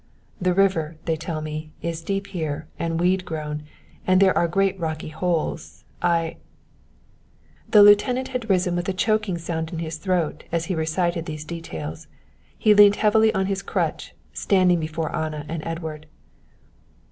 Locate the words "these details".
11.27-12.07